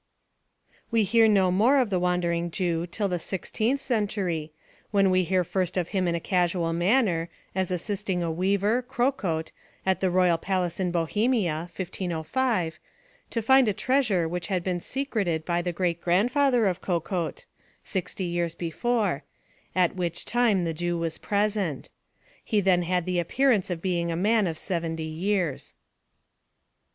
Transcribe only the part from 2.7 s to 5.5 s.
till the sixteenth century, when we hear